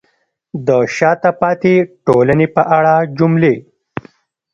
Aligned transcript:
د 0.67 0.69
شاته 0.95 1.31
پاتې 1.41 1.73
ټولنې 2.05 2.47
په 2.55 2.61
اړه 2.77 2.95
جملې: 3.17 3.55